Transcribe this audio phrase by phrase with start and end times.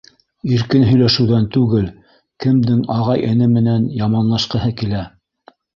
[0.53, 1.85] —Иркен һөйләшеүҙән түгел,
[2.47, 5.11] кемдең ағай-эне менән яманлашҡыһы килә.